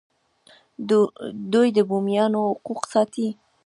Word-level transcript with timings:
دوی 1.51 1.67
د 1.75 1.77
بومیانو 1.89 2.39
حقوق 2.51 2.81
ساتي. 2.93 3.27